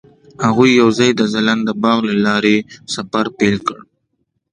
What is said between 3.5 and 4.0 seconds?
کړ.